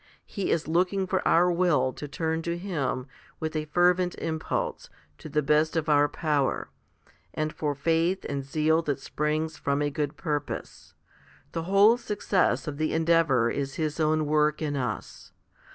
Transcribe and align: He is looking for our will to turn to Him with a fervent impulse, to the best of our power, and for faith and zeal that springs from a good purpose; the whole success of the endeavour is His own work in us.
He 0.25 0.49
is 0.49 0.67
looking 0.67 1.05
for 1.05 1.21
our 1.27 1.51
will 1.51 1.93
to 1.93 2.07
turn 2.07 2.41
to 2.41 2.57
Him 2.57 3.05
with 3.39 3.55
a 3.55 3.65
fervent 3.65 4.15
impulse, 4.15 4.89
to 5.19 5.29
the 5.29 5.43
best 5.43 5.77
of 5.77 5.89
our 5.89 6.09
power, 6.09 6.71
and 7.35 7.53
for 7.53 7.75
faith 7.75 8.25
and 8.27 8.43
zeal 8.43 8.81
that 8.81 8.99
springs 8.99 9.57
from 9.57 9.79
a 9.79 9.91
good 9.91 10.17
purpose; 10.17 10.95
the 11.51 11.65
whole 11.69 11.97
success 11.99 12.65
of 12.67 12.77
the 12.79 12.93
endeavour 12.93 13.51
is 13.51 13.75
His 13.75 13.99
own 13.99 14.25
work 14.25 14.59
in 14.59 14.75
us. 14.75 15.33